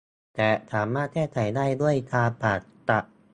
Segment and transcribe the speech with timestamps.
[0.35, 2.55] แต่สามารถแก้ไขได้ด้วยการผ่า
[2.89, 3.03] ตัด